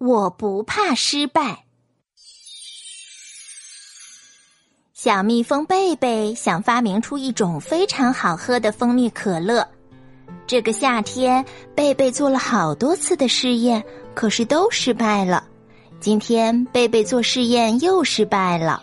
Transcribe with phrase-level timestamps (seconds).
[0.00, 1.64] 我不怕失败。
[4.94, 9.68] 小蜜蜂贝贝想发明出一种非常好喝的蜂蜜可乐。
[10.46, 11.44] 这个夏天，
[11.74, 13.84] 贝贝做了好多次的试验，
[14.14, 15.44] 可是都失败了。
[16.00, 18.82] 今天，贝贝做试验又失败了。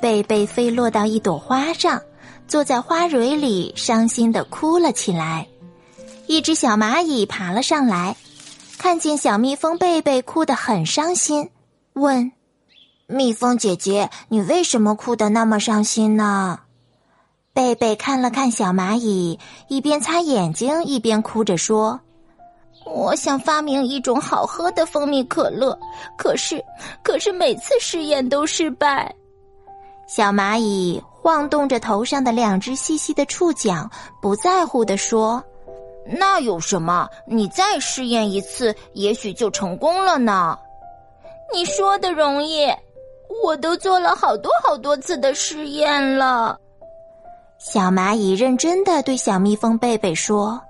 [0.00, 2.00] 贝贝飞落到一朵花上，
[2.48, 5.46] 坐在花蕊里，伤心的哭了起来。
[6.26, 8.16] 一只小蚂蚁爬了上来，
[8.82, 11.48] 看见小蜜蜂贝贝哭得很伤心，
[11.92, 12.32] 问。
[13.06, 16.58] 蜜蜂姐姐，你为什么哭得那么伤心呢？
[17.54, 22.00] 贝贝看了看小蚂蚁，一边擦眼睛一边哭着说
[22.84, 25.78] ：“我想发明一种好喝的蜂蜜可乐，
[26.18, 26.60] 可是，
[27.04, 29.14] 可是每次试验都失败。”
[30.08, 33.88] 小蚂蚁晃动着头上的两只细细的触角，
[34.20, 35.40] 不在乎的说
[36.06, 37.08] ：“那有什么？
[37.26, 40.58] 你再试验一次，也许就成功了呢。”
[41.52, 42.66] 你说的容易。
[43.42, 46.58] 我都做了好多好多次的试验了。
[47.58, 50.60] 小蚂蚁认真的对小蜜蜂贝贝说：“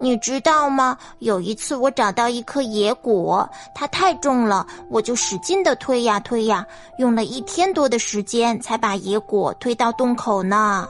[0.00, 0.98] 你知道吗？
[1.20, 6.66] 有一次我找到一颗野果，它太重了，我就使劲的推呀推呀，
[6.98, 10.88] 用了一天多的时间才把野果推到洞口呢。”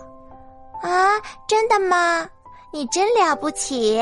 [0.81, 2.27] 啊，真的吗？
[2.77, 3.99] 你真了不起！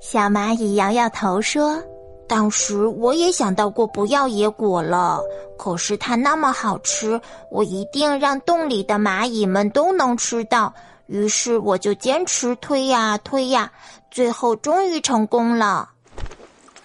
[0.00, 1.78] 小蚂蚁摇摇头说。
[2.26, 5.20] 当时我也想到过不要野果了，
[5.58, 10.72] 可是它那么好吃，我一定让洞里的蚂蚁们都能吃到。
[11.04, 13.70] 于是我就坚持推呀推呀，
[14.10, 15.90] 最后终于成功了。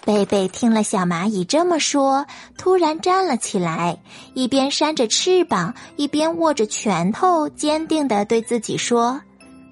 [0.03, 2.25] 贝贝听了小蚂蚁这么说，
[2.57, 3.97] 突然站了起来，
[4.33, 9.19] 一边扇着翅膀，一边握着拳头，坚定的对自己说：“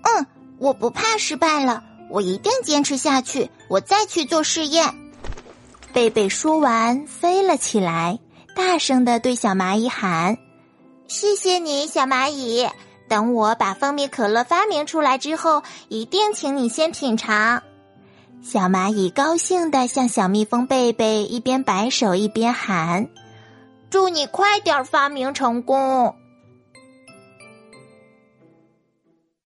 [0.01, 0.25] 嗯，
[0.59, 4.93] 我不怕失败了，我一定坚持下去，我再去做试验。”
[5.91, 8.19] 贝贝说完，飞了起来，
[8.55, 10.37] 大声的对小蚂蚁喊
[11.07, 12.67] ：“谢谢你，小蚂蚁！
[13.07, 17.63] 等我把蜂蜜可乐发明出来之后，一定请你先品尝。”
[18.43, 23.09] 小蚂蚁高兴的向小蜜蜂贝贝一边摆手一边喊
[23.89, 26.15] ：“祝你快点发明成功！”